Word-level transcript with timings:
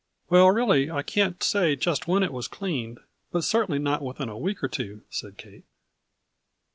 "Well, 0.31 0.49
really, 0.49 0.89
I 0.89 1.03
can't 1.03 1.43
say 1.43 1.75
just 1.75 2.07
when 2.07 2.23
it 2.23 2.33
was 2.33 2.47
cleaned, 2.47 3.01
but 3.31 3.43
certainly 3.43 3.77
not 3.77 4.01
within 4.01 4.29
a 4.29 4.35
week 4.35 4.63
or 4.63 4.67
two,' 4.67 5.03
said 5.11 5.37
Kate. 5.37 5.65